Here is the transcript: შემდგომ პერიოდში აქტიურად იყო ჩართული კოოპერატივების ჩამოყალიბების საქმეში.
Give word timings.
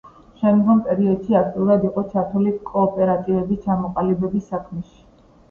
შემდგომ 0.37 0.77
პერიოდში 0.85 1.37
აქტიურად 1.41 1.85
იყო 1.89 2.05
ჩართული 2.15 2.55
კოოპერატივების 2.71 3.61
ჩამოყალიბების 3.69 4.51
საქმეში. 4.57 4.99